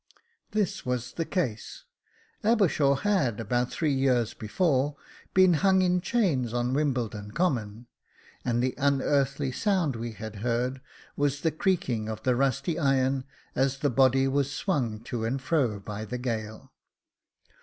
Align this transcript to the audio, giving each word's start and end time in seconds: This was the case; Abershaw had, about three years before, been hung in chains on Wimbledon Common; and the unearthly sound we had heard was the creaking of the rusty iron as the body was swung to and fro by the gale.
This 0.49 0.83
was 0.83 1.13
the 1.13 1.25
case; 1.25 1.83
Abershaw 2.43 2.95
had, 3.01 3.39
about 3.39 3.69
three 3.69 3.93
years 3.93 4.33
before, 4.33 4.95
been 5.35 5.53
hung 5.53 5.83
in 5.83 6.01
chains 6.01 6.53
on 6.53 6.73
Wimbledon 6.73 7.29
Common; 7.29 7.85
and 8.43 8.63
the 8.63 8.73
unearthly 8.79 9.51
sound 9.51 9.95
we 9.95 10.13
had 10.13 10.37
heard 10.37 10.81
was 11.15 11.41
the 11.41 11.51
creaking 11.51 12.09
of 12.09 12.23
the 12.23 12.35
rusty 12.35 12.79
iron 12.79 13.25
as 13.53 13.77
the 13.77 13.91
body 13.91 14.27
was 14.27 14.51
swung 14.51 15.01
to 15.01 15.23
and 15.23 15.39
fro 15.39 15.79
by 15.79 16.03
the 16.05 16.17
gale. 16.17 16.71